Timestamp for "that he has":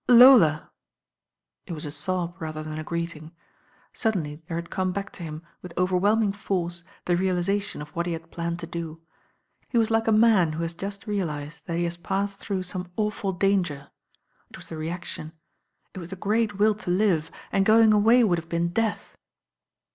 11.67-11.97